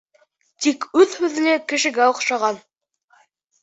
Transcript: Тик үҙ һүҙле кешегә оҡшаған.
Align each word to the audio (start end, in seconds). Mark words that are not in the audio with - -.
Тик 0.65 0.87
үҙ 1.03 1.15
һүҙле 1.21 1.55
кешегә 1.75 2.11
оҡшаған. 2.17 2.63